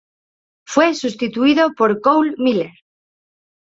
Fue 0.65 0.95
sustituido 0.95 1.73
por 1.77 2.01
Cole 2.01 2.33
Miller. 2.39 2.71